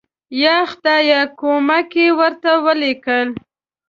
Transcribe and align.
یا 0.43 0.57
خدایه 0.71 1.21
کومک 1.39 1.89
یې 2.01 2.07
ورته 2.19 2.51
ولیکل. 2.65 3.27